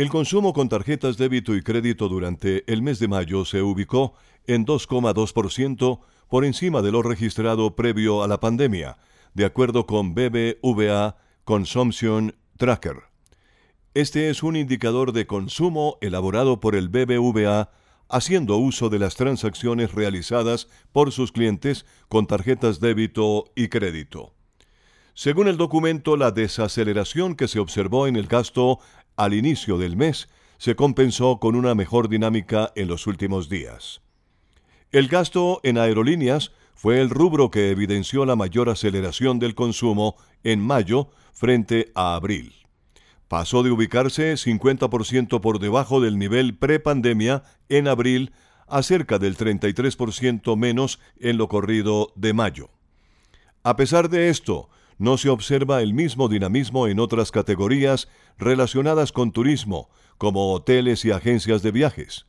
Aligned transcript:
El 0.00 0.08
consumo 0.08 0.54
con 0.54 0.70
tarjetas 0.70 1.18
débito 1.18 1.54
y 1.54 1.60
crédito 1.60 2.08
durante 2.08 2.64
el 2.72 2.80
mes 2.80 2.98
de 3.00 3.06
mayo 3.06 3.44
se 3.44 3.60
ubicó 3.60 4.14
en 4.46 4.64
2,2% 4.64 6.00
por 6.26 6.46
encima 6.46 6.80
de 6.80 6.90
lo 6.90 7.02
registrado 7.02 7.76
previo 7.76 8.22
a 8.22 8.26
la 8.26 8.40
pandemia, 8.40 8.96
de 9.34 9.44
acuerdo 9.44 9.84
con 9.84 10.14
BBVA 10.14 11.18
Consumption 11.44 12.34
Tracker. 12.56 12.96
Este 13.92 14.30
es 14.30 14.42
un 14.42 14.56
indicador 14.56 15.12
de 15.12 15.26
consumo 15.26 15.98
elaborado 16.00 16.60
por 16.60 16.76
el 16.76 16.88
BBVA 16.88 17.70
haciendo 18.08 18.56
uso 18.56 18.88
de 18.88 19.00
las 19.00 19.16
transacciones 19.16 19.92
realizadas 19.92 20.68
por 20.92 21.12
sus 21.12 21.30
clientes 21.30 21.84
con 22.08 22.26
tarjetas 22.26 22.80
débito 22.80 23.52
y 23.54 23.68
crédito. 23.68 24.32
Según 25.14 25.48
el 25.48 25.58
documento, 25.58 26.16
la 26.16 26.30
desaceleración 26.30 27.34
que 27.34 27.46
se 27.46 27.58
observó 27.58 28.06
en 28.06 28.16
el 28.16 28.26
gasto 28.26 28.78
al 29.20 29.34
inicio 29.34 29.76
del 29.76 29.98
mes 29.98 30.30
se 30.56 30.74
compensó 30.74 31.40
con 31.40 31.54
una 31.54 31.74
mejor 31.74 32.08
dinámica 32.08 32.72
en 32.74 32.88
los 32.88 33.06
últimos 33.06 33.50
días. 33.50 34.00
El 34.92 35.08
gasto 35.08 35.60
en 35.62 35.76
aerolíneas 35.76 36.52
fue 36.74 37.02
el 37.02 37.10
rubro 37.10 37.50
que 37.50 37.70
evidenció 37.70 38.24
la 38.24 38.34
mayor 38.34 38.70
aceleración 38.70 39.38
del 39.38 39.54
consumo 39.54 40.16
en 40.42 40.60
mayo 40.60 41.10
frente 41.34 41.92
a 41.94 42.14
abril. 42.14 42.54
Pasó 43.28 43.62
de 43.62 43.70
ubicarse 43.70 44.32
50% 44.32 45.40
por 45.42 45.58
debajo 45.58 46.00
del 46.00 46.18
nivel 46.18 46.56
prepandemia 46.56 47.42
en 47.68 47.88
abril 47.88 48.32
a 48.68 48.82
cerca 48.82 49.18
del 49.18 49.36
33% 49.36 50.56
menos 50.56 50.98
en 51.18 51.36
lo 51.36 51.48
corrido 51.48 52.10
de 52.16 52.32
mayo. 52.32 52.70
A 53.64 53.76
pesar 53.76 54.08
de 54.08 54.30
esto, 54.30 54.70
no 55.00 55.16
se 55.16 55.30
observa 55.30 55.80
el 55.80 55.94
mismo 55.94 56.28
dinamismo 56.28 56.86
en 56.86 57.00
otras 57.00 57.30
categorías 57.30 58.06
relacionadas 58.36 59.12
con 59.12 59.32
turismo, 59.32 59.88
como 60.18 60.52
hoteles 60.52 61.06
y 61.06 61.10
agencias 61.10 61.62
de 61.62 61.70
viajes. 61.70 62.26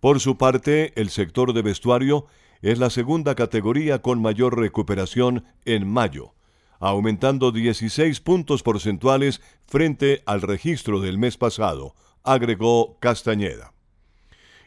Por 0.00 0.20
su 0.20 0.36
parte, 0.36 0.92
el 1.00 1.08
sector 1.08 1.54
de 1.54 1.62
vestuario 1.62 2.26
es 2.60 2.78
la 2.78 2.90
segunda 2.90 3.34
categoría 3.34 4.02
con 4.02 4.20
mayor 4.20 4.58
recuperación 4.58 5.46
en 5.64 5.88
mayo, 5.88 6.34
aumentando 6.78 7.52
16 7.52 8.20
puntos 8.20 8.62
porcentuales 8.62 9.40
frente 9.66 10.22
al 10.26 10.42
registro 10.42 11.00
del 11.00 11.16
mes 11.16 11.38
pasado, 11.38 11.94
agregó 12.22 12.98
Castañeda. 13.00 13.72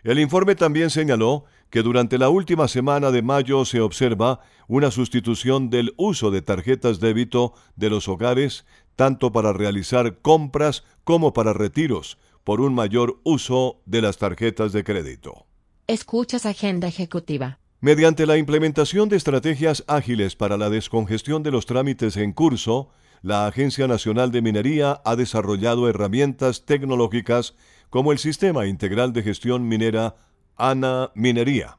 El 0.04 0.18
informe 0.18 0.56
también 0.56 0.90
señaló 0.90 1.46
que 1.74 1.82
durante 1.82 2.20
la 2.20 2.30
última 2.30 2.68
semana 2.68 3.10
de 3.10 3.24
mayo 3.24 3.66
se 3.66 3.82
observa 3.82 4.42
una 4.68 4.92
sustitución 4.92 5.72
del 5.72 5.96
uso 5.98 6.30
de 6.30 6.44
tarjetas 6.44 7.00
débito 7.00 7.56
de 7.76 7.90
los 7.90 8.08
hogares 8.08 8.64
tanto 8.96 9.32
para 9.32 9.54
realizar 9.54 10.20
compras 10.20 10.84
como 11.04 11.34
para 11.34 11.52
retiros, 11.52 12.20
por 12.44 12.62
un 12.62 12.76
mayor 12.76 13.20
uso 13.24 13.82
de 13.88 14.04
las 14.04 14.20
tarjetas 14.20 14.72
de 14.72 14.84
crédito. 14.84 15.48
Escuchas 15.88 16.46
Agenda 16.46 16.88
Ejecutiva. 16.88 17.58
Mediante 17.82 18.28
la 18.28 18.38
implementación 18.38 19.10
de 19.10 19.16
estrategias 19.16 19.84
ágiles 19.88 20.36
para 20.36 20.58
la 20.58 20.70
descongestión 20.70 21.42
de 21.42 21.50
los 21.50 21.66
trámites 21.66 22.18
en 22.18 22.34
curso, 22.34 22.90
la 23.24 23.48
Agencia 23.48 23.88
Nacional 23.88 24.32
de 24.32 24.44
Minería 24.44 25.02
ha 25.04 25.16
desarrollado 25.16 25.90
herramientas 25.90 26.66
tecnológicas 26.68 27.56
como 27.90 28.12
el 28.12 28.20
Sistema 28.20 28.68
Integral 28.68 29.12
de 29.12 29.24
Gestión 29.24 29.68
Minera 29.68 30.18
ANA 30.58 31.12
Minería, 31.16 31.78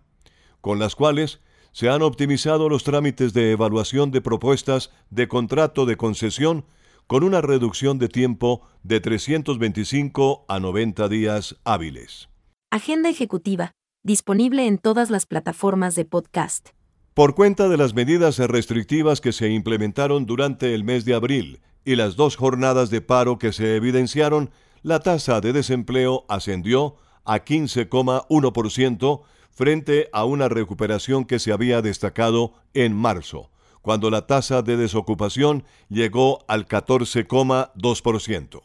con 0.60 0.78
las 0.78 0.94
cuales 0.94 1.40
se 1.72 1.90
han 1.90 2.02
optimizado 2.02 2.68
los 2.68 2.84
trámites 2.84 3.32
de 3.32 3.50
evaluación 3.50 4.10
de 4.10 4.20
propuestas 4.20 4.90
de 5.10 5.26
contrato 5.26 5.86
de 5.86 5.96
concesión 5.96 6.66
con 7.06 7.24
una 7.24 7.40
reducción 7.40 7.98
de 7.98 8.08
tiempo 8.08 8.62
de 8.82 9.00
325 9.00 10.44
a 10.48 10.60
90 10.60 11.08
días 11.08 11.56
hábiles. 11.64 12.28
Agenda 12.70 13.08
ejecutiva, 13.08 13.72
disponible 14.02 14.66
en 14.66 14.78
todas 14.78 15.10
las 15.10 15.26
plataformas 15.26 15.94
de 15.94 16.04
podcast. 16.04 16.70
Por 17.12 17.34
cuenta 17.34 17.68
de 17.68 17.76
las 17.76 17.94
medidas 17.94 18.38
restrictivas 18.38 19.20
que 19.20 19.32
se 19.32 19.48
implementaron 19.50 20.26
durante 20.26 20.74
el 20.74 20.84
mes 20.84 21.04
de 21.04 21.14
abril 21.14 21.60
y 21.84 21.96
las 21.96 22.16
dos 22.16 22.36
jornadas 22.36 22.90
de 22.90 23.00
paro 23.00 23.38
que 23.38 23.52
se 23.52 23.76
evidenciaron, 23.76 24.50
la 24.82 25.00
tasa 25.00 25.40
de 25.40 25.52
desempleo 25.52 26.24
ascendió 26.28 26.96
a 27.24 27.44
15,1% 27.44 29.22
frente 29.50 30.08
a 30.12 30.24
una 30.24 30.48
recuperación 30.48 31.24
que 31.24 31.38
se 31.38 31.52
había 31.52 31.80
destacado 31.82 32.54
en 32.74 32.94
marzo, 32.94 33.50
cuando 33.82 34.10
la 34.10 34.26
tasa 34.26 34.62
de 34.62 34.76
desocupación 34.76 35.64
llegó 35.88 36.44
al 36.48 36.66
14,2%. 36.66 38.62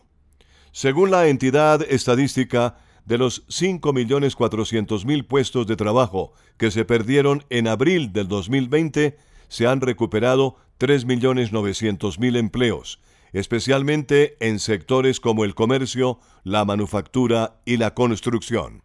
Según 0.72 1.12
la 1.12 1.28
entidad 1.28 1.82
estadística, 1.84 2.78
de 3.10 3.18
los 3.18 3.48
5.400.000 3.48 5.26
puestos 5.26 5.66
de 5.66 5.76
trabajo 5.76 6.32
que 6.58 6.70
se 6.70 6.86
perdieron 6.86 7.44
en 7.50 7.68
abril 7.68 8.14
del 8.14 8.28
2020, 8.28 9.18
se 9.48 9.66
han 9.66 9.82
recuperado 9.82 10.58
3.900.000 10.80 12.38
empleos, 12.38 13.00
especialmente 13.34 14.38
en 14.40 14.60
sectores 14.60 15.20
como 15.20 15.46
el 15.46 15.56
comercio, 15.56 16.20
la 16.44 16.66
manufactura 16.66 17.60
y 17.66 17.78
la 17.78 17.94
construcción. 17.94 18.84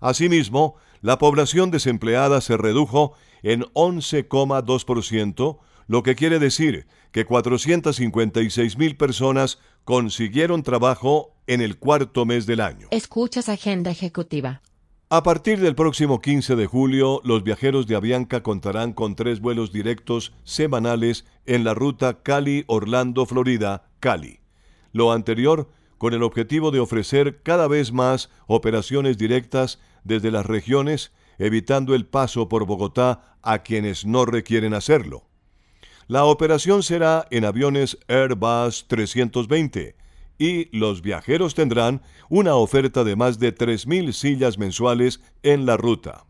Asimismo, 0.00 0.76
la 1.00 1.18
población 1.18 1.70
desempleada 1.70 2.40
se 2.40 2.56
redujo 2.56 3.14
en 3.42 3.62
11,2%, 3.74 5.58
lo 5.86 6.02
que 6.02 6.14
quiere 6.14 6.38
decir 6.38 6.86
que 7.10 7.24
456 7.24 8.78
mil 8.78 8.96
personas 8.96 9.58
consiguieron 9.84 10.62
trabajo 10.62 11.34
en 11.46 11.60
el 11.60 11.78
cuarto 11.78 12.24
mes 12.24 12.46
del 12.46 12.60
año. 12.60 12.88
Escuchas 12.90 13.48
Agenda 13.48 13.90
Ejecutiva. 13.90 14.62
A 15.14 15.22
partir 15.22 15.60
del 15.60 15.74
próximo 15.74 16.22
15 16.22 16.56
de 16.56 16.64
julio, 16.64 17.20
los 17.22 17.44
viajeros 17.44 17.86
de 17.86 17.96
Avianca 17.96 18.42
contarán 18.42 18.94
con 18.94 19.14
tres 19.14 19.40
vuelos 19.40 19.70
directos 19.70 20.32
semanales 20.42 21.26
en 21.44 21.64
la 21.64 21.74
ruta 21.74 22.22
Cali-Orlando, 22.22 23.26
Florida, 23.26 23.90
Cali. 24.00 24.40
Lo 24.90 25.12
anterior 25.12 25.68
con 25.98 26.14
el 26.14 26.22
objetivo 26.22 26.70
de 26.70 26.80
ofrecer 26.80 27.42
cada 27.42 27.68
vez 27.68 27.92
más 27.92 28.30
operaciones 28.46 29.18
directas 29.18 29.80
desde 30.02 30.30
las 30.30 30.46
regiones, 30.46 31.12
evitando 31.36 31.94
el 31.94 32.06
paso 32.06 32.48
por 32.48 32.64
Bogotá 32.64 33.36
a 33.42 33.58
quienes 33.58 34.06
no 34.06 34.24
requieren 34.24 34.72
hacerlo. 34.72 35.26
La 36.06 36.24
operación 36.24 36.82
será 36.82 37.26
en 37.30 37.44
aviones 37.44 37.98
Airbus 38.08 38.86
320, 38.88 39.94
y 40.42 40.68
los 40.76 41.02
viajeros 41.02 41.54
tendrán 41.54 42.02
una 42.28 42.56
oferta 42.56 43.04
de 43.04 43.14
más 43.14 43.38
de 43.38 43.54
3.000 43.54 44.12
sillas 44.12 44.58
mensuales 44.58 45.20
en 45.44 45.66
la 45.66 45.76
ruta. 45.76 46.24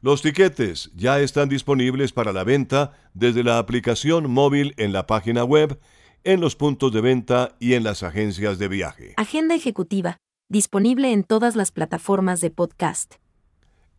Los 0.00 0.20
tiquetes 0.20 0.90
ya 0.96 1.20
están 1.20 1.48
disponibles 1.48 2.12
para 2.12 2.32
la 2.32 2.42
venta 2.42 2.92
desde 3.14 3.44
la 3.44 3.58
aplicación 3.58 4.28
móvil 4.28 4.74
en 4.78 4.92
la 4.92 5.06
página 5.06 5.44
web, 5.44 5.78
en 6.24 6.40
los 6.40 6.56
puntos 6.56 6.92
de 6.92 7.00
venta 7.00 7.54
y 7.60 7.74
en 7.74 7.84
las 7.84 8.02
agencias 8.02 8.58
de 8.58 8.66
viaje. 8.66 9.14
Agenda 9.16 9.54
ejecutiva, 9.54 10.16
disponible 10.48 11.12
en 11.12 11.22
todas 11.22 11.54
las 11.54 11.70
plataformas 11.70 12.40
de 12.40 12.50
podcast. 12.50 13.14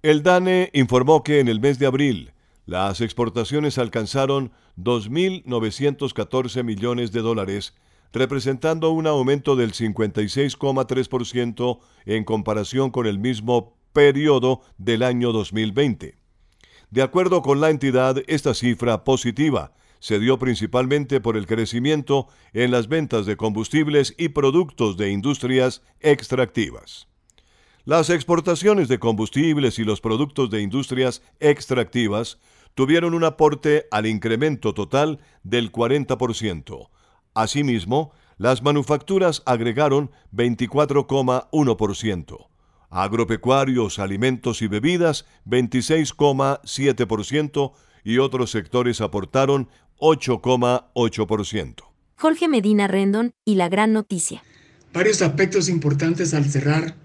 El 0.01 0.23
DANE 0.23 0.71
informó 0.73 1.23
que 1.23 1.39
en 1.39 1.47
el 1.47 1.61
mes 1.61 1.79
de 1.79 1.85
abril 1.85 2.33
las 2.65 2.99
exportaciones 2.99 3.77
alcanzaron 3.77 4.51
2.914 4.77 6.63
millones 6.65 7.13
de 7.13 7.21
dólares, 7.21 7.75
representando 8.13 8.91
un 8.91 9.07
aumento 9.07 9.55
del 9.55 9.73
56,3% 9.73 11.79
en 12.05 12.23
comparación 12.23 12.91
con 12.91 13.07
el 13.07 13.19
mismo 13.19 13.75
periodo 13.93 14.61
del 14.77 15.03
año 15.03 15.31
2020. 15.31 16.15
De 16.89 17.01
acuerdo 17.01 17.41
con 17.41 17.61
la 17.61 17.69
entidad, 17.69 18.17
esta 18.27 18.53
cifra 18.53 19.03
positiva 19.03 19.73
se 19.99 20.19
dio 20.19 20.39
principalmente 20.39 21.21
por 21.21 21.37
el 21.37 21.45
crecimiento 21.45 22.27
en 22.53 22.71
las 22.71 22.87
ventas 22.87 23.25
de 23.25 23.37
combustibles 23.37 24.15
y 24.17 24.29
productos 24.29 24.97
de 24.97 25.11
industrias 25.11 25.83
extractivas. 25.99 27.07
Las 27.85 28.09
exportaciones 28.09 28.87
de 28.87 28.99
combustibles 28.99 29.79
y 29.79 29.83
los 29.83 30.01
productos 30.01 30.49
de 30.49 30.61
industrias 30.61 31.21
extractivas 31.39 32.39
tuvieron 32.75 33.13
un 33.13 33.23
aporte 33.23 33.87
al 33.91 34.05
incremento 34.05 34.73
total 34.73 35.19
del 35.43 35.71
40%, 35.71 36.89
Asimismo, 37.33 38.11
Las 38.37 38.61
manufacturas 38.63 39.43
agregaron 39.45 40.11
24,1%, 40.33 42.47
agropecuarios, 42.89 43.99
alimentos 43.99 44.61
y 44.63 44.67
bebidas 44.67 45.25
26,7% 45.45 47.73
y 48.03 48.17
otros 48.17 48.49
sectores 48.49 48.99
aportaron 48.99 49.69
8,8%. 49.99 51.75
Jorge 52.17 52.47
Medina 52.47 52.87
Rendon 52.87 53.35
y 53.45 53.53
la 53.55 53.69
gran 53.69 53.93
noticia. 53.93 54.41
Varios 54.91 55.21
aspectos 55.21 55.69
importantes 55.69 56.33
al 56.33 56.45
cerrar 56.45 56.95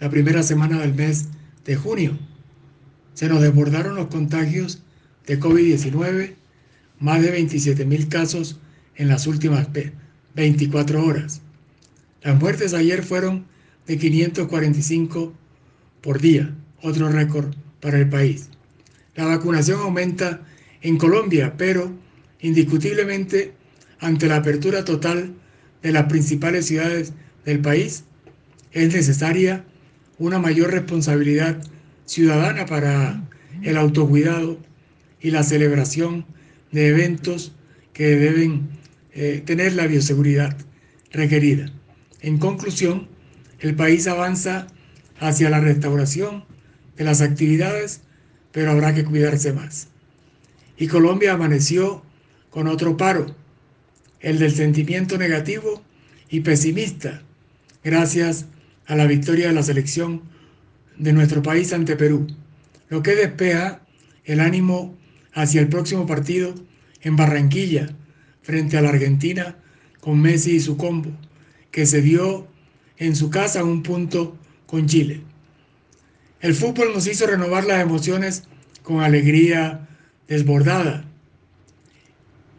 la 0.00 0.10
primera 0.10 0.42
semana 0.42 0.80
del 0.80 0.94
mes 0.94 1.28
de 1.64 1.76
junio. 1.76 2.18
Se 3.14 3.28
nos 3.28 3.40
desbordaron 3.40 3.94
los 3.94 4.08
contagios 4.08 4.82
de 5.28 5.38
COVID-19, 5.38 6.34
más 6.98 7.22
de 7.22 7.30
27 7.30 7.86
mil 7.86 8.08
casos 8.08 8.58
en 8.96 9.08
las 9.08 9.26
últimas 9.26 9.68
24 10.34 11.04
horas. 11.04 11.42
Las 12.22 12.38
muertes 12.38 12.74
ayer 12.74 13.02
fueron 13.02 13.46
de 13.86 13.98
545 13.98 15.32
por 16.00 16.20
día, 16.20 16.54
otro 16.82 17.08
récord 17.08 17.54
para 17.80 17.98
el 17.98 18.08
país. 18.08 18.48
La 19.14 19.26
vacunación 19.26 19.80
aumenta 19.80 20.40
en 20.82 20.98
Colombia, 20.98 21.54
pero 21.56 21.92
indiscutiblemente 22.40 23.52
ante 24.00 24.26
la 24.26 24.36
apertura 24.36 24.84
total 24.84 25.34
de 25.82 25.92
las 25.92 26.04
principales 26.06 26.66
ciudades 26.66 27.12
del 27.44 27.60
país, 27.60 28.04
es 28.72 28.92
necesaria 28.92 29.64
una 30.18 30.38
mayor 30.38 30.70
responsabilidad 30.70 31.60
ciudadana 32.04 32.66
para 32.66 33.28
el 33.62 33.76
autocuidado 33.76 34.58
y 35.20 35.30
la 35.30 35.42
celebración 35.42 36.24
de 36.72 36.88
eventos 36.88 37.52
que 37.92 38.16
deben 38.16 38.68
eh, 39.14 39.42
tener 39.44 39.74
la 39.74 39.86
bioseguridad 39.86 40.56
requerida. 41.10 41.72
En 42.20 42.38
conclusión, 42.38 43.08
el 43.60 43.74
país 43.74 44.06
avanza 44.06 44.66
hacia 45.20 45.50
la 45.50 45.60
restauración 45.60 46.44
de 46.96 47.04
las 47.04 47.20
actividades, 47.20 48.02
pero 48.52 48.70
habrá 48.70 48.94
que 48.94 49.04
cuidarse 49.04 49.52
más. 49.52 49.88
Y 50.76 50.88
Colombia 50.88 51.34
amaneció 51.34 52.02
con 52.50 52.66
otro 52.66 52.96
paro, 52.96 53.34
el 54.20 54.38
del 54.38 54.52
sentimiento 54.52 55.18
negativo 55.18 55.82
y 56.28 56.40
pesimista, 56.40 57.22
gracias 57.84 58.46
a 58.86 58.96
la 58.96 59.06
victoria 59.06 59.48
de 59.48 59.52
la 59.52 59.62
selección 59.62 60.22
de 60.98 61.12
nuestro 61.12 61.42
país 61.42 61.72
ante 61.72 61.96
Perú, 61.96 62.26
lo 62.88 63.02
que 63.02 63.14
despeja 63.14 63.82
el 64.24 64.40
ánimo 64.40 64.96
hacia 65.34 65.60
el 65.60 65.68
próximo 65.68 66.06
partido 66.06 66.54
en 67.00 67.16
Barranquilla, 67.16 67.94
frente 68.42 68.76
a 68.76 68.82
la 68.82 68.90
Argentina 68.90 69.56
con 70.00 70.20
Messi 70.20 70.56
y 70.56 70.60
su 70.60 70.76
combo, 70.76 71.10
que 71.70 71.86
se 71.86 72.02
dio 72.02 72.48
en 72.98 73.16
su 73.16 73.30
casa 73.30 73.64
un 73.64 73.82
punto 73.82 74.36
con 74.66 74.86
Chile. 74.86 75.22
El 76.40 76.54
fútbol 76.54 76.92
nos 76.92 77.06
hizo 77.06 77.26
renovar 77.26 77.64
las 77.64 77.80
emociones 77.80 78.44
con 78.82 79.00
alegría 79.00 79.88
desbordada. 80.26 81.04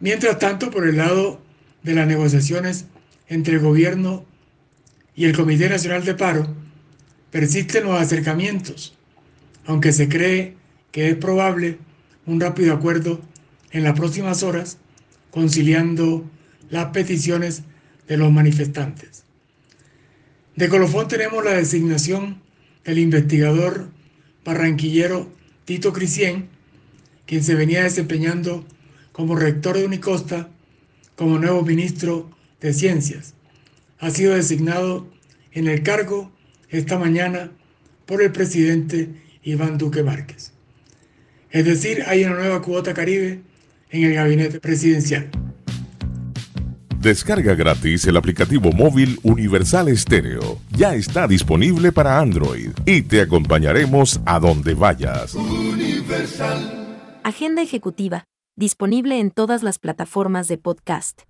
Mientras 0.00 0.38
tanto, 0.38 0.70
por 0.70 0.88
el 0.88 0.96
lado 0.96 1.40
de 1.82 1.94
las 1.94 2.06
negociaciones 2.06 2.86
entre 3.28 3.54
el 3.54 3.60
gobierno 3.60 4.24
y 5.14 5.26
el 5.26 5.36
Comité 5.36 5.68
Nacional 5.68 6.04
de 6.04 6.14
Paro, 6.14 6.54
persisten 7.30 7.84
los 7.84 8.00
acercamientos, 8.00 8.96
aunque 9.66 9.92
se 9.92 10.08
cree 10.08 10.56
que 10.92 11.10
es 11.10 11.16
probable 11.16 11.78
un 12.26 12.40
rápido 12.40 12.72
acuerdo 12.72 13.20
en 13.70 13.84
las 13.84 13.98
próximas 13.98 14.42
horas 14.42 14.78
conciliando 15.34 16.24
las 16.70 16.92
peticiones 16.92 17.64
de 18.06 18.16
los 18.16 18.30
manifestantes. 18.30 19.24
De 20.54 20.68
colofón 20.68 21.08
tenemos 21.08 21.44
la 21.44 21.54
designación 21.54 22.40
del 22.84 23.00
investigador 23.00 23.88
barranquillero 24.44 25.28
Tito 25.64 25.92
Crisien, 25.92 26.50
quien 27.26 27.42
se 27.42 27.56
venía 27.56 27.82
desempeñando 27.82 28.64
como 29.10 29.34
rector 29.34 29.76
de 29.76 29.86
Unicosta 29.86 30.50
como 31.16 31.40
nuevo 31.40 31.62
ministro 31.62 32.30
de 32.60 32.72
Ciencias. 32.72 33.34
Ha 33.98 34.10
sido 34.10 34.34
designado 34.34 35.08
en 35.50 35.66
el 35.66 35.82
cargo 35.82 36.30
esta 36.68 36.96
mañana 36.96 37.50
por 38.06 38.22
el 38.22 38.30
presidente 38.30 39.08
Iván 39.42 39.78
Duque 39.78 40.04
Márquez. 40.04 40.52
Es 41.50 41.64
decir, 41.64 42.04
hay 42.06 42.22
una 42.22 42.36
nueva 42.36 42.62
cuota 42.62 42.94
caribe 42.94 43.42
en 43.94 44.04
el 44.04 44.14
gabinete 44.14 44.60
presidencial. 44.60 45.30
Descarga 46.98 47.54
gratis 47.54 48.06
el 48.06 48.16
aplicativo 48.16 48.72
móvil 48.72 49.18
Universal 49.22 49.88
Estéreo. 49.88 50.58
Ya 50.70 50.94
está 50.94 51.28
disponible 51.28 51.92
para 51.92 52.18
Android 52.18 52.70
y 52.86 53.02
te 53.02 53.20
acompañaremos 53.20 54.20
a 54.24 54.40
donde 54.40 54.72
vayas. 54.72 55.36
Agenda 57.22 57.60
ejecutiva, 57.60 58.24
disponible 58.56 59.20
en 59.20 59.30
todas 59.30 59.62
las 59.62 59.78
plataformas 59.78 60.48
de 60.48 60.56
podcast. 60.56 61.22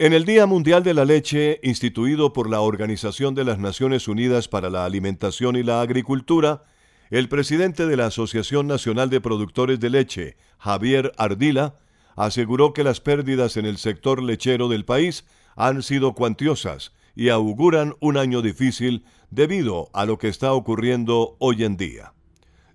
En 0.00 0.12
el 0.12 0.24
Día 0.24 0.46
Mundial 0.46 0.82
de 0.82 0.94
la 0.94 1.04
Leche, 1.04 1.60
instituido 1.62 2.32
por 2.32 2.50
la 2.50 2.60
Organización 2.60 3.36
de 3.36 3.44
las 3.44 3.60
Naciones 3.60 4.08
Unidas 4.08 4.48
para 4.48 4.68
la 4.68 4.84
Alimentación 4.84 5.54
y 5.54 5.62
la 5.62 5.80
Agricultura, 5.80 6.64
el 7.10 7.28
presidente 7.28 7.86
de 7.86 7.96
la 7.96 8.06
Asociación 8.06 8.66
Nacional 8.66 9.10
de 9.10 9.20
Productores 9.20 9.78
de 9.78 9.90
Leche, 9.90 10.36
Javier 10.58 11.12
Ardila, 11.16 11.76
aseguró 12.16 12.72
que 12.72 12.84
las 12.84 13.00
pérdidas 13.00 13.56
en 13.56 13.66
el 13.66 13.78
sector 13.78 14.22
lechero 14.22 14.68
del 14.68 14.84
país 14.84 15.24
han 15.56 15.82
sido 15.82 16.14
cuantiosas 16.14 16.92
y 17.14 17.28
auguran 17.28 17.94
un 18.00 18.16
año 18.16 18.42
difícil 18.42 19.04
debido 19.30 19.90
a 19.92 20.04
lo 20.04 20.18
que 20.18 20.28
está 20.28 20.52
ocurriendo 20.52 21.36
hoy 21.38 21.64
en 21.64 21.76
día. 21.76 22.12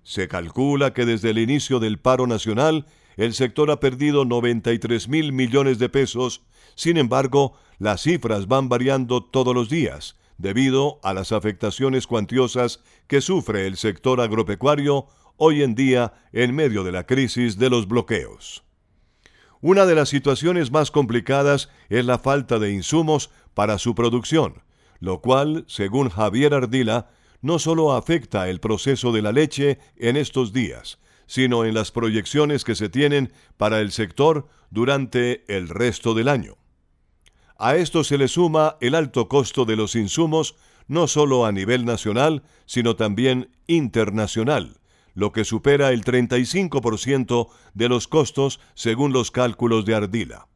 Se 0.02 0.28
calcula 0.28 0.92
que 0.92 1.04
desde 1.04 1.30
el 1.30 1.38
inicio 1.38 1.78
del 1.78 1.98
paro 1.98 2.26
nacional 2.26 2.86
el 3.16 3.34
sector 3.34 3.70
ha 3.70 3.80
perdido 3.80 4.24
93 4.24 5.08
mil 5.08 5.32
millones 5.32 5.78
de 5.78 5.88
pesos, 5.88 6.42
sin 6.74 6.96
embargo, 6.96 7.54
las 7.78 8.02
cifras 8.02 8.46
van 8.46 8.68
variando 8.68 9.22
todos 9.22 9.54
los 9.54 9.68
días, 9.68 10.16
debido 10.38 11.00
a 11.02 11.12
las 11.12 11.32
afectaciones 11.32 12.06
cuantiosas 12.06 12.80
que 13.06 13.20
sufre 13.20 13.66
el 13.66 13.76
sector 13.76 14.20
agropecuario 14.20 15.06
hoy 15.36 15.62
en 15.62 15.74
día 15.74 16.14
en 16.32 16.54
medio 16.54 16.82
de 16.82 16.92
la 16.92 17.04
crisis 17.04 17.58
de 17.58 17.68
los 17.68 17.88
bloqueos. 17.88 18.64
Una 19.62 19.84
de 19.84 19.94
las 19.94 20.08
situaciones 20.08 20.70
más 20.70 20.90
complicadas 20.90 21.68
es 21.90 22.06
la 22.06 22.18
falta 22.18 22.58
de 22.58 22.72
insumos 22.72 23.30
para 23.52 23.76
su 23.76 23.94
producción, 23.94 24.62
lo 25.00 25.20
cual, 25.20 25.64
según 25.68 26.08
Javier 26.08 26.54
Ardila, 26.54 27.10
no 27.42 27.58
solo 27.58 27.92
afecta 27.92 28.48
el 28.48 28.60
proceso 28.60 29.12
de 29.12 29.20
la 29.20 29.32
leche 29.32 29.78
en 29.96 30.16
estos 30.16 30.54
días, 30.54 30.98
sino 31.26 31.66
en 31.66 31.74
las 31.74 31.90
proyecciones 31.90 32.64
que 32.64 32.74
se 32.74 32.88
tienen 32.88 33.32
para 33.58 33.80
el 33.80 33.92
sector 33.92 34.48
durante 34.70 35.44
el 35.54 35.68
resto 35.68 36.14
del 36.14 36.28
año. 36.28 36.56
A 37.58 37.76
esto 37.76 38.02
se 38.02 38.16
le 38.16 38.28
suma 38.28 38.78
el 38.80 38.94
alto 38.94 39.28
costo 39.28 39.66
de 39.66 39.76
los 39.76 39.94
insumos, 39.94 40.56
no 40.88 41.06
solo 41.06 41.44
a 41.44 41.52
nivel 41.52 41.84
nacional, 41.84 42.42
sino 42.64 42.96
también 42.96 43.50
internacional, 43.66 44.79
lo 45.14 45.32
que 45.32 45.44
supera 45.44 45.90
el 45.90 46.04
35% 46.04 47.48
de 47.74 47.88
los 47.88 48.08
costos 48.08 48.60
según 48.74 49.12
los 49.12 49.30
cálculos 49.30 49.84
de 49.84 49.94
Ardila. 49.94 50.46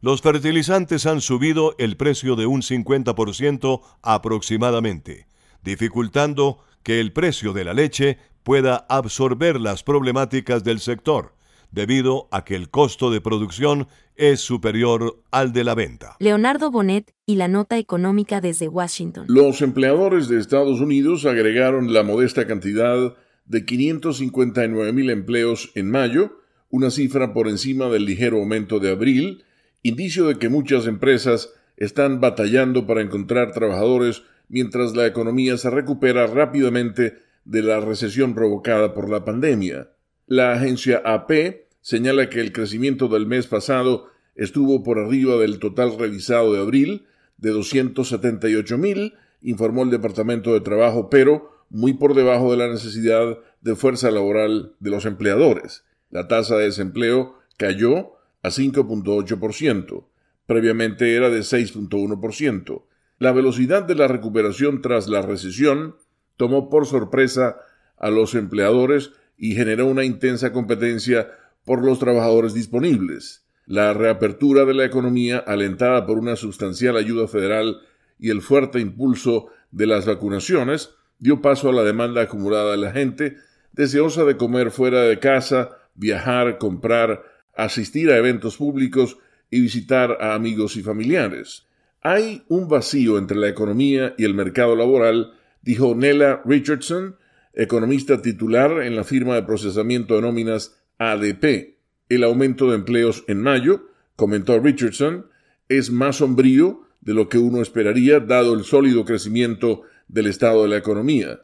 Los 0.00 0.20
fertilizantes 0.20 1.06
han 1.06 1.20
subido 1.20 1.74
el 1.78 1.96
precio 1.96 2.36
de 2.36 2.46
un 2.46 2.62
50% 2.62 3.80
aproximadamente, 4.02 5.26
dificultando 5.62 6.58
que 6.82 7.00
el 7.00 7.12
precio 7.12 7.52
de 7.52 7.64
la 7.64 7.74
leche 7.74 8.18
pueda 8.42 8.86
absorber 8.88 9.60
las 9.60 9.82
problemáticas 9.82 10.62
del 10.62 10.78
sector, 10.78 11.34
debido 11.72 12.28
a 12.30 12.44
que 12.44 12.54
el 12.54 12.70
costo 12.70 13.10
de 13.10 13.20
producción 13.20 13.88
es 14.14 14.40
superior 14.40 15.22
al 15.30 15.52
de 15.52 15.64
la 15.64 15.74
venta. 15.74 16.16
Leonardo 16.20 16.70
Bonet 16.70 17.12
y 17.26 17.34
la 17.34 17.48
nota 17.48 17.76
económica 17.76 18.40
desde 18.40 18.68
Washington. 18.68 19.26
Los 19.28 19.62
empleadores 19.62 20.28
de 20.28 20.38
Estados 20.38 20.80
Unidos 20.80 21.26
agregaron 21.26 21.92
la 21.92 22.02
modesta 22.02 22.46
cantidad 22.46 23.14
de 23.46 23.64
559 23.64 24.92
mil 24.92 25.10
empleos 25.10 25.70
en 25.74 25.90
mayo, 25.90 26.40
una 26.70 26.90
cifra 26.90 27.32
por 27.32 27.48
encima 27.48 27.88
del 27.88 28.04
ligero 28.04 28.38
aumento 28.38 28.80
de 28.80 28.90
abril, 28.90 29.44
indicio 29.82 30.26
de 30.26 30.36
que 30.36 30.48
muchas 30.48 30.86
empresas 30.86 31.52
están 31.76 32.20
batallando 32.20 32.86
para 32.86 33.02
encontrar 33.02 33.52
trabajadores 33.52 34.22
mientras 34.48 34.94
la 34.94 35.06
economía 35.06 35.56
se 35.58 35.70
recupera 35.70 36.26
rápidamente 36.26 37.18
de 37.44 37.62
la 37.62 37.80
recesión 37.80 38.34
provocada 38.34 38.94
por 38.94 39.08
la 39.08 39.24
pandemia. 39.24 39.90
La 40.26 40.52
agencia 40.52 41.02
AP 41.04 41.66
señala 41.80 42.28
que 42.28 42.40
el 42.40 42.52
crecimiento 42.52 43.08
del 43.08 43.26
mes 43.26 43.46
pasado 43.46 44.08
estuvo 44.34 44.82
por 44.82 44.98
arriba 44.98 45.36
del 45.36 45.58
total 45.58 45.96
revisado 45.98 46.52
de 46.52 46.60
abril, 46.60 47.06
de 47.36 47.50
278 47.50 48.78
mil, 48.78 49.14
informó 49.42 49.84
el 49.84 49.90
Departamento 49.90 50.52
de 50.52 50.60
Trabajo, 50.60 51.08
pero 51.10 51.55
muy 51.70 51.94
por 51.94 52.14
debajo 52.14 52.50
de 52.50 52.56
la 52.56 52.68
necesidad 52.68 53.38
de 53.60 53.76
fuerza 53.76 54.10
laboral 54.10 54.74
de 54.80 54.90
los 54.90 55.06
empleadores. 55.06 55.84
La 56.10 56.28
tasa 56.28 56.56
de 56.56 56.64
desempleo 56.64 57.38
cayó 57.56 58.12
a 58.42 58.48
5.8%. 58.48 60.06
previamente 60.46 61.16
era 61.16 61.28
de 61.28 61.40
6.1%. 61.40 62.84
La 63.18 63.32
velocidad 63.32 63.82
de 63.82 63.94
la 63.94 64.06
recuperación 64.06 64.82
tras 64.82 65.08
la 65.08 65.22
recesión 65.22 65.96
tomó 66.36 66.68
por 66.68 66.86
sorpresa 66.86 67.56
a 67.98 68.10
los 68.10 68.34
empleadores 68.34 69.12
y 69.36 69.54
generó 69.54 69.86
una 69.86 70.04
intensa 70.04 70.52
competencia 70.52 71.30
por 71.64 71.84
los 71.84 71.98
trabajadores 71.98 72.54
disponibles. 72.54 73.46
La 73.66 73.92
reapertura 73.92 74.64
de 74.64 74.74
la 74.74 74.84
economía, 74.84 75.38
alentada 75.38 76.06
por 76.06 76.18
una 76.18 76.36
sustancial 76.36 76.96
ayuda 76.96 77.26
federal 77.26 77.80
y 78.18 78.30
el 78.30 78.40
fuerte 78.40 78.78
impulso 78.78 79.48
de 79.72 79.86
las 79.86 80.06
vacunaciones, 80.06 80.90
dio 81.18 81.40
paso 81.40 81.68
a 81.68 81.72
la 81.72 81.82
demanda 81.82 82.22
acumulada 82.22 82.72
de 82.72 82.78
la 82.78 82.92
gente, 82.92 83.36
deseosa 83.72 84.24
de 84.24 84.36
comer 84.36 84.70
fuera 84.70 85.02
de 85.02 85.18
casa, 85.18 85.78
viajar, 85.94 86.58
comprar, 86.58 87.24
asistir 87.54 88.10
a 88.10 88.16
eventos 88.16 88.56
públicos 88.56 89.18
y 89.50 89.60
visitar 89.60 90.18
a 90.20 90.34
amigos 90.34 90.76
y 90.76 90.82
familiares. 90.82 91.66
Hay 92.02 92.44
un 92.48 92.68
vacío 92.68 93.18
entre 93.18 93.36
la 93.36 93.48
economía 93.48 94.14
y 94.16 94.24
el 94.24 94.34
mercado 94.34 94.76
laboral, 94.76 95.32
dijo 95.62 95.94
Nella 95.94 96.42
Richardson, 96.44 97.16
economista 97.52 98.22
titular 98.22 98.82
en 98.82 98.94
la 98.94 99.04
firma 99.04 99.34
de 99.34 99.42
procesamiento 99.42 100.14
de 100.14 100.22
nóminas 100.22 100.76
ADP. 100.98 101.78
El 102.08 102.22
aumento 102.22 102.68
de 102.70 102.76
empleos 102.76 103.24
en 103.26 103.42
mayo, 103.42 103.88
comentó 104.14 104.58
Richardson, 104.60 105.26
es 105.68 105.90
más 105.90 106.16
sombrío 106.16 106.82
de 107.00 107.14
lo 107.14 107.28
que 107.28 107.38
uno 107.38 107.62
esperaría 107.62 108.20
dado 108.20 108.54
el 108.54 108.64
sólido 108.64 109.04
crecimiento 109.04 109.82
del 110.08 110.26
estado 110.26 110.62
de 110.62 110.68
la 110.68 110.76
economía. 110.76 111.40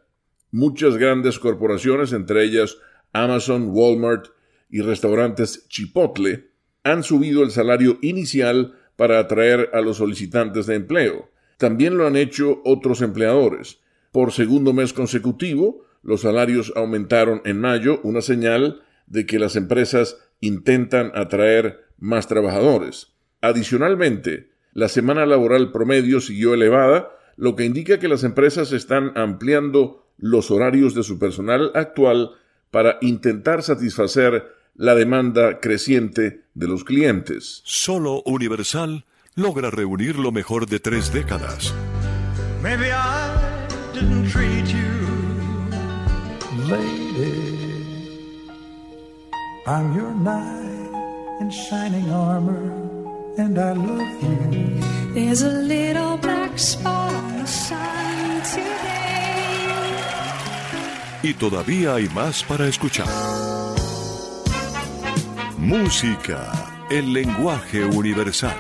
Muchas 0.51 0.97
grandes 0.97 1.39
corporaciones, 1.39 2.13
entre 2.13 2.45
ellas 2.45 2.77
Amazon, 3.13 3.69
Walmart 3.71 4.29
y 4.71 4.81
restaurantes 4.81 5.67
Chipotle, 5.69 6.51
han 6.85 7.03
subido 7.03 7.43
el 7.43 7.51
salario 7.51 7.99
inicial 8.03 8.75
para 8.97 9.19
atraer 9.19 9.71
a 9.73 9.81
los 9.81 9.99
solicitantes 9.99 10.67
de 10.67 10.77
empleo. 10.77 11.31
También 11.59 11.97
lo 11.97 12.07
han 12.07 12.17
hecho 12.17 12.61
otros 12.65 13.03
empleadores. 13.03 13.81
Por 14.11 14.33
segundo 14.33 14.73
mes 14.73 14.93
consecutivo, 14.93 15.85
los 16.03 16.23
salarios 16.23 16.73
aumentaron 16.77 17.41
en 17.45 17.61
mayo, 17.61 18.01
una 18.03 18.21
señal 18.21 18.83
de 19.07 19.27
que 19.27 19.39
las 19.39 19.57
empresas 19.57 20.19
intentan 20.41 21.13
atraer 21.15 21.85
más 21.99 22.27
trabajadores. 22.27 23.15
Adicionalmente, 23.41 24.51
la 24.73 24.89
semana 24.89 25.27
laboral 25.27 25.71
promedio 25.71 26.21
siguió 26.21 26.55
elevada, 26.55 27.11
lo 27.37 27.57
que 27.57 27.65
indica 27.65 27.99
que 27.99 28.09
las 28.09 28.25
empresas 28.25 28.73
están 28.73 29.13
ampliando 29.17 30.07
los 30.19 30.51
horarios 30.51 30.95
de 30.95 31.03
su 31.03 31.19
personal 31.19 31.73
actual 31.75 32.33
para 32.71 32.99
intentar 33.01 33.63
satisfacer 33.63 34.55
la 34.75 34.95
demanda 34.95 35.61
creciente 35.61 36.45
de 36.55 36.69
los 36.69 36.85
clientes. 36.85 37.63
Solo 37.65 38.23
Universal 38.25 39.05
logra 39.35 39.71
reunir 39.71 40.17
lo 40.17 40.33
mejor 40.33 40.67
de 40.67 40.81
tres 40.81 41.13
décadas. 41.13 41.75
I'm 49.65 49.95
your 49.95 50.11
knight 50.11 51.39
in 51.41 51.49
shining 51.49 52.11
armor, 52.11 52.73
and 53.39 53.57
I 53.57 53.73
love 53.75 54.23
you. 54.53 54.81
There's 55.15 55.43
a 55.43 55.51
little 55.51 56.17
black 56.17 56.42
spot 56.57 57.15
on 57.15 57.39
the 57.39 57.47
sun 57.47 58.43
today. 58.43 58.73
Y 61.23 61.35
todavía 61.35 61.95
hay 61.95 62.09
más 62.09 62.43
para 62.43 62.67
escuchar. 62.67 63.07
Música, 65.57 66.51
el 66.91 67.13
lenguaje 67.13 67.85
universal. 67.85 68.57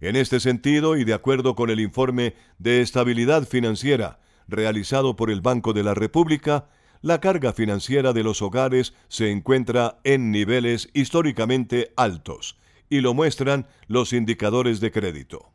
En 0.00 0.16
este 0.16 0.40
sentido, 0.40 0.96
y 0.96 1.04
de 1.04 1.14
acuerdo 1.14 1.54
con 1.54 1.70
el 1.70 1.80
informe 1.80 2.34
de 2.58 2.80
estabilidad 2.80 3.46
financiera 3.46 4.18
realizado 4.48 5.16
por 5.16 5.30
el 5.30 5.40
Banco 5.40 5.72
de 5.72 5.84
la 5.84 5.94
República, 5.94 6.68
la 7.02 7.20
carga 7.20 7.52
financiera 7.52 8.12
de 8.12 8.22
los 8.22 8.42
hogares 8.42 8.94
se 9.08 9.30
encuentra 9.30 10.00
en 10.04 10.30
niveles 10.30 10.90
históricamente 10.92 11.92
altos, 11.96 12.58
y 12.90 13.00
lo 13.00 13.14
muestran 13.14 13.66
los 13.86 14.12
indicadores 14.12 14.80
de 14.80 14.90
crédito. 14.90 15.52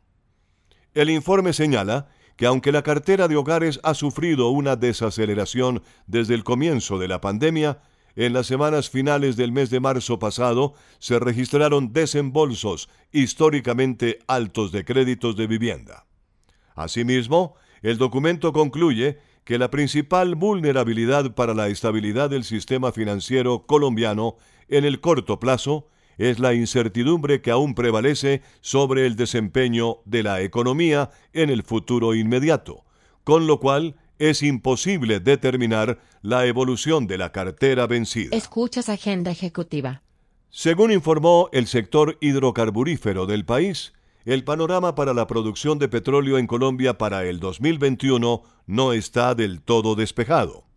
El 0.94 1.10
informe 1.10 1.52
señala 1.52 2.08
que 2.38 2.46
aunque 2.46 2.70
la 2.70 2.82
cartera 2.82 3.26
de 3.26 3.34
hogares 3.34 3.80
ha 3.82 3.94
sufrido 3.94 4.50
una 4.50 4.76
desaceleración 4.76 5.82
desde 6.06 6.34
el 6.34 6.44
comienzo 6.44 6.96
de 7.00 7.08
la 7.08 7.20
pandemia, 7.20 7.80
en 8.14 8.32
las 8.32 8.46
semanas 8.46 8.88
finales 8.90 9.36
del 9.36 9.50
mes 9.50 9.70
de 9.70 9.80
marzo 9.80 10.20
pasado 10.20 10.74
se 11.00 11.18
registraron 11.18 11.92
desembolsos 11.92 12.88
históricamente 13.10 14.20
altos 14.28 14.70
de 14.70 14.84
créditos 14.84 15.36
de 15.36 15.48
vivienda. 15.48 16.06
Asimismo, 16.76 17.56
el 17.82 17.98
documento 17.98 18.52
concluye 18.52 19.18
que 19.42 19.58
la 19.58 19.68
principal 19.68 20.36
vulnerabilidad 20.36 21.34
para 21.34 21.54
la 21.54 21.66
estabilidad 21.66 22.30
del 22.30 22.44
sistema 22.44 22.92
financiero 22.92 23.66
colombiano 23.66 24.36
en 24.68 24.84
el 24.84 25.00
corto 25.00 25.40
plazo 25.40 25.88
es 26.18 26.38
la 26.38 26.52
incertidumbre 26.52 27.40
que 27.40 27.50
aún 27.50 27.74
prevalece 27.74 28.42
sobre 28.60 29.06
el 29.06 29.16
desempeño 29.16 29.98
de 30.04 30.22
la 30.22 30.42
economía 30.42 31.10
en 31.32 31.48
el 31.48 31.62
futuro 31.62 32.14
inmediato, 32.14 32.84
con 33.24 33.46
lo 33.46 33.60
cual 33.60 33.94
es 34.18 34.42
imposible 34.42 35.20
determinar 35.20 36.00
la 36.22 36.44
evolución 36.46 37.06
de 37.06 37.18
la 37.18 37.30
cartera 37.32 37.86
vencida. 37.86 38.36
Escuchas 38.36 38.88
Agenda 38.88 39.30
Ejecutiva. 39.30 40.02
Según 40.50 40.92
informó 40.92 41.48
el 41.52 41.66
sector 41.66 42.16
hidrocarburífero 42.20 43.26
del 43.26 43.44
país, 43.44 43.92
el 44.24 44.44
panorama 44.44 44.94
para 44.94 45.14
la 45.14 45.26
producción 45.26 45.78
de 45.78 45.88
petróleo 45.88 46.36
en 46.36 46.46
Colombia 46.46 46.98
para 46.98 47.24
el 47.24 47.38
2021 47.38 48.42
no 48.66 48.92
está 48.92 49.34
del 49.34 49.62
todo 49.62 49.94
despejado. 49.94 50.67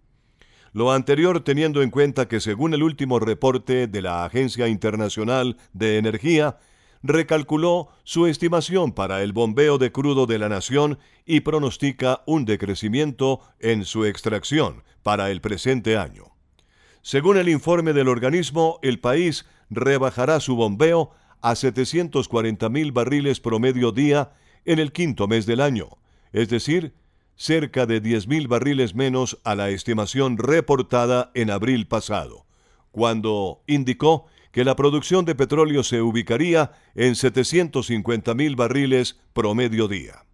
Lo 0.73 0.93
anterior 0.93 1.43
teniendo 1.43 1.81
en 1.81 1.89
cuenta 1.89 2.27
que 2.29 2.39
según 2.39 2.73
el 2.73 2.81
último 2.81 3.19
reporte 3.19 3.87
de 3.87 4.01
la 4.01 4.23
Agencia 4.23 4.69
Internacional 4.69 5.57
de 5.73 5.97
Energía, 5.97 6.57
recalculó 7.03 7.89
su 8.03 8.25
estimación 8.27 8.93
para 8.93 9.21
el 9.21 9.33
bombeo 9.33 9.77
de 9.77 9.91
crudo 9.91 10.27
de 10.27 10.39
la 10.39 10.47
nación 10.47 10.97
y 11.25 11.41
pronostica 11.41 12.21
un 12.25 12.45
decrecimiento 12.45 13.41
en 13.59 13.83
su 13.83 14.05
extracción 14.05 14.83
para 15.03 15.29
el 15.31 15.41
presente 15.41 15.97
año. 15.97 16.31
Según 17.01 17.37
el 17.37 17.49
informe 17.49 17.91
del 17.91 18.07
organismo, 18.07 18.79
el 18.81 18.99
país 18.99 19.45
rebajará 19.69 20.39
su 20.39 20.55
bombeo 20.55 21.11
a 21.41 21.55
740 21.55 22.69
mil 22.69 22.91
barriles 22.91 23.39
promedio 23.39 23.91
día 23.91 24.31
en 24.63 24.79
el 24.79 24.91
quinto 24.93 25.27
mes 25.27 25.45
del 25.45 25.59
año, 25.59 25.97
es 26.31 26.49
decir, 26.49 26.93
cerca 27.41 27.85
de 27.87 28.03
10.000 28.03 28.47
barriles 28.47 28.93
menos 28.93 29.39
a 29.43 29.55
la 29.55 29.71
estimación 29.71 30.37
reportada 30.37 31.31
en 31.33 31.49
abril 31.49 31.87
pasado, 31.87 32.45
cuando 32.91 33.63
indicó 33.65 34.27
que 34.51 34.63
la 34.63 34.75
producción 34.75 35.25
de 35.25 35.33
petróleo 35.33 35.81
se 35.81 36.03
ubicaría 36.03 36.73
en 36.93 37.15
750.000 37.15 38.55
barriles 38.55 39.19
promedio 39.33 39.87
día. 39.87 40.27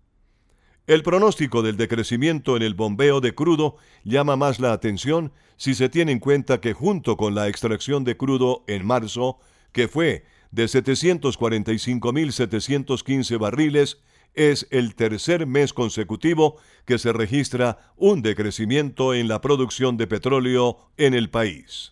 El 0.85 1.01
pronóstico 1.01 1.61
del 1.61 1.77
decrecimiento 1.77 2.57
en 2.57 2.63
el 2.63 2.73
bombeo 2.73 3.21
de 3.21 3.33
crudo 3.33 3.77
llama 4.03 4.35
más 4.35 4.59
la 4.59 4.73
atención 4.73 5.31
si 5.55 5.75
se 5.75 5.87
tiene 5.87 6.11
en 6.11 6.19
cuenta 6.19 6.59
que 6.59 6.73
junto 6.73 7.15
con 7.15 7.35
la 7.35 7.47
extracción 7.47 8.03
de 8.03 8.17
crudo 8.17 8.65
en 8.67 8.85
marzo, 8.85 9.39
que 9.71 9.87
fue 9.87 10.25
de 10.51 10.65
745.715 10.65 13.39
barriles, 13.39 14.01
es 14.38 14.67
el 14.72 14.96
tercer 14.96 15.46
mes 15.48 15.74
consecutivo 15.74 16.56
que 16.86 16.98
se 17.00 17.12
registra 17.12 17.91
un 17.98 18.22
decrecimiento 18.22 19.13
en 19.13 19.27
la 19.27 19.41
producción 19.41 19.98
de 19.98 20.08
petróleo 20.08 20.77
en 20.96 21.13
el 21.13 21.29
país. 21.29 21.91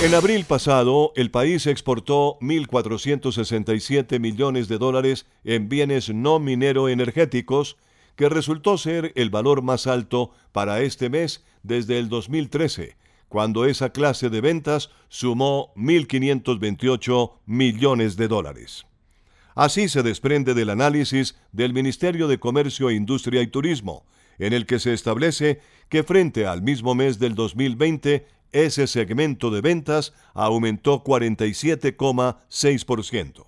En 0.02 0.14
abril 0.14 0.44
pasado, 0.44 1.12
el 1.14 1.30
país 1.30 1.66
exportó 1.66 2.38
1.467 2.40 4.18
millones 4.18 4.66
de 4.68 4.78
dólares 4.78 5.26
en 5.44 5.68
bienes 5.68 6.12
no 6.12 6.38
minero 6.38 6.88
energéticos, 6.88 7.76
que 8.16 8.28
resultó 8.28 8.78
ser 8.78 9.12
el 9.14 9.30
valor 9.30 9.62
más 9.62 9.87
alto 9.87 10.32
para 10.52 10.80
este 10.80 11.08
mes 11.08 11.44
desde 11.62 11.99
el 11.99 12.08
2013, 12.08 12.96
cuando 13.28 13.64
esa 13.64 13.90
clase 13.90 14.28
de 14.28 14.40
ventas 14.40 14.90
sumó 15.08 15.72
1.528 15.76 17.32
millones 17.46 18.16
de 18.16 18.28
dólares. 18.28 18.87
Así 19.54 19.88
se 19.88 20.02
desprende 20.02 20.54
del 20.54 20.71
análisis 20.71 21.37
del 21.52 21.73
Ministerio 21.73 22.28
de 22.28 22.38
Comercio, 22.38 22.90
Industria 22.90 23.42
y 23.42 23.49
Turismo, 23.49 24.06
en 24.38 24.52
el 24.52 24.66
que 24.66 24.78
se 24.78 24.92
establece 24.92 25.61
que 25.88 26.02
frente 26.02 26.47
al 26.47 26.62
mismo 26.62 26.94
mes 26.94 27.18
del 27.18 27.35
2020 27.35 28.26
ese 28.52 28.87
segmento 28.87 29.50
de 29.50 29.62
ventas 29.62 30.12
aumentó 30.35 31.02
47,6%. 31.02 33.47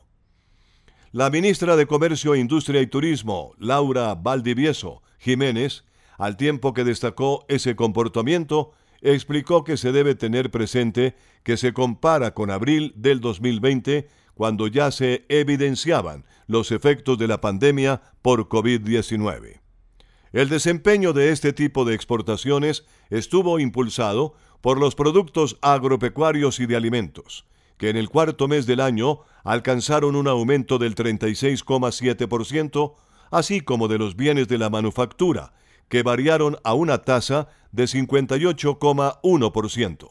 La 1.12 1.30
ministra 1.30 1.76
de 1.76 1.86
Comercio, 1.86 2.34
Industria 2.34 2.80
y 2.80 2.88
Turismo, 2.88 3.52
Laura 3.58 4.14
Valdivieso 4.14 5.02
Jiménez, 5.18 5.84
al 6.18 6.36
tiempo 6.36 6.74
que 6.74 6.84
destacó 6.84 7.44
ese 7.48 7.74
comportamiento, 7.76 8.72
explicó 9.00 9.64
que 9.64 9.76
se 9.76 9.90
debe 9.92 10.14
tener 10.14 10.50
presente 10.50 11.14
que 11.42 11.56
se 11.56 11.72
compara 11.72 12.34
con 12.34 12.50
abril 12.50 12.92
del 12.96 13.20
2020, 13.20 14.08
cuando 14.34 14.66
ya 14.66 14.90
se 14.90 15.24
evidenciaban 15.28 16.24
los 16.46 16.72
efectos 16.72 17.16
de 17.18 17.28
la 17.28 17.40
pandemia 17.40 18.02
por 18.22 18.48
COVID-19. 18.48 19.60
El 20.32 20.48
desempeño 20.48 21.12
de 21.12 21.30
este 21.30 21.52
tipo 21.52 21.84
de 21.84 21.94
exportaciones 21.94 22.84
estuvo 23.08 23.60
impulsado 23.60 24.34
por 24.60 24.80
los 24.80 24.96
productos 24.96 25.58
agropecuarios 25.62 26.58
y 26.58 26.66
de 26.66 26.74
alimentos, 26.74 27.46
que 27.76 27.90
en 27.90 27.96
el 27.96 28.08
cuarto 28.08 28.48
mes 28.48 28.66
del 28.66 28.80
año 28.80 29.20
alcanzaron 29.44 30.16
un 30.16 30.26
aumento 30.26 30.78
del 30.78 30.96
36,7%, 30.96 32.94
así 33.30 33.60
como 33.60 33.86
de 33.88 33.98
los 33.98 34.16
bienes 34.16 34.48
de 34.48 34.56
la 34.58 34.70
manufactura, 34.70 35.52
que 35.88 36.02
variaron 36.02 36.56
a 36.64 36.74
una 36.74 37.02
tasa 37.02 37.46
de 37.72 37.84
58,1%. 37.84 40.08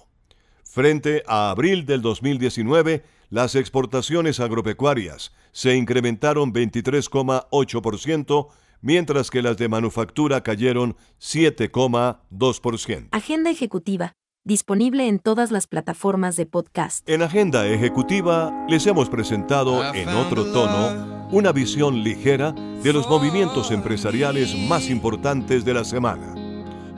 Frente 0.63 1.23
a 1.27 1.49
abril 1.49 1.85
del 1.85 2.01
2019, 2.01 3.03
las 3.33 3.55
exportaciones 3.55 4.39
agropecuarias 4.39 5.33
se 5.53 5.75
incrementaron 5.75 6.53
23,8%, 6.53 8.49
mientras 8.81 9.31
que 9.31 9.41
las 9.41 9.57
de 9.57 9.67
manufactura 9.67 10.43
cayeron 10.43 10.95
7,2%. 11.19 13.07
Agenda 13.11 13.49
ejecutiva 13.49 14.13
disponible 14.45 15.07
en 15.07 15.17
todas 15.17 15.49
las 15.49 15.65
plataformas 15.65 16.35
de 16.35 16.45
podcast. 16.45 17.09
En 17.09 17.23
Agenda 17.23 17.65
Ejecutiva 17.65 18.53
les 18.69 18.85
hemos 18.85 19.09
presentado 19.09 19.83
en 19.95 20.09
otro 20.09 20.51
tono 20.51 21.27
una 21.31 21.51
visión 21.51 22.03
ligera 22.03 22.51
de 22.51 22.93
los 22.93 23.09
movimientos 23.09 23.71
empresariales 23.71 24.55
más 24.55 24.91
importantes 24.91 25.65
de 25.65 25.73
la 25.73 25.83
semana. 25.83 26.42